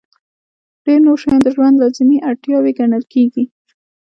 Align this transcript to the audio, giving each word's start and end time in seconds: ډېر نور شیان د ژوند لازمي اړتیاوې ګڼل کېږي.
ډېر 0.85 0.99
نور 1.07 1.17
شیان 1.23 1.39
د 1.43 1.47
ژوند 1.55 1.75
لازمي 1.81 2.17
اړتیاوې 2.29 2.71
ګڼل 2.79 3.03
کېږي. 3.13 3.43